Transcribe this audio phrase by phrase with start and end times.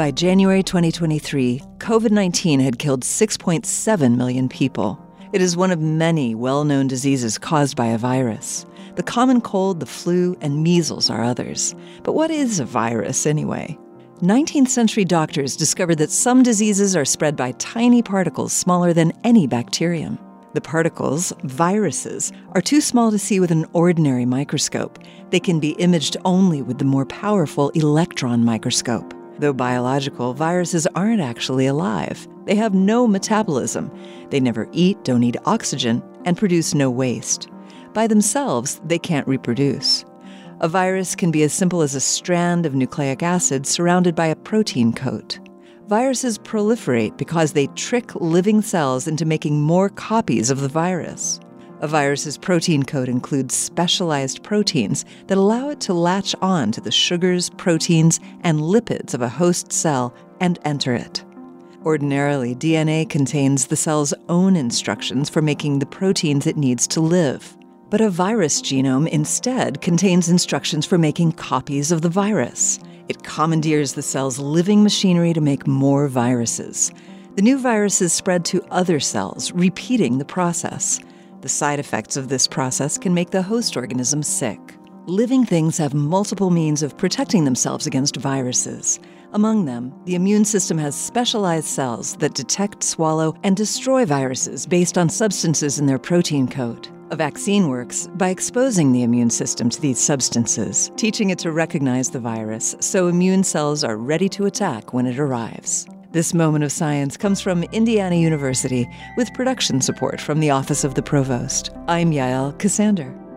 [0.00, 4.98] By January 2023, COVID 19 had killed 6.7 million people.
[5.34, 8.64] It is one of many well known diseases caused by a virus.
[8.94, 11.74] The common cold, the flu, and measles are others.
[12.02, 13.78] But what is a virus anyway?
[14.22, 19.46] 19th century doctors discovered that some diseases are spread by tiny particles smaller than any
[19.46, 20.18] bacterium.
[20.54, 24.98] The particles, viruses, are too small to see with an ordinary microscope.
[25.28, 29.12] They can be imaged only with the more powerful electron microscope.
[29.40, 32.28] Though biological, viruses aren't actually alive.
[32.44, 33.90] They have no metabolism.
[34.28, 37.48] They never eat, don't need oxygen, and produce no waste.
[37.94, 40.04] By themselves, they can't reproduce.
[40.60, 44.36] A virus can be as simple as a strand of nucleic acid surrounded by a
[44.36, 45.38] protein coat.
[45.88, 51.40] Viruses proliferate because they trick living cells into making more copies of the virus.
[51.82, 56.90] A virus's protein coat includes specialized proteins that allow it to latch on to the
[56.90, 61.24] sugars, proteins, and lipids of a host cell and enter it.
[61.82, 67.56] Ordinarily, DNA contains the cell's own instructions for making the proteins it needs to live.
[67.88, 72.78] But a virus genome instead contains instructions for making copies of the virus.
[73.08, 76.92] It commandeers the cell's living machinery to make more viruses.
[77.36, 81.00] The new viruses spread to other cells, repeating the process.
[81.40, 84.58] The side effects of this process can make the host organism sick.
[85.06, 89.00] Living things have multiple means of protecting themselves against viruses.
[89.32, 94.98] Among them, the immune system has specialized cells that detect, swallow, and destroy viruses based
[94.98, 96.90] on substances in their protein coat.
[97.10, 102.10] A vaccine works by exposing the immune system to these substances, teaching it to recognize
[102.10, 105.86] the virus so immune cells are ready to attack when it arrives.
[106.12, 110.96] This moment of science comes from Indiana University with production support from the Office of
[110.96, 111.70] the Provost.
[111.86, 113.29] I'm Yael Ksander.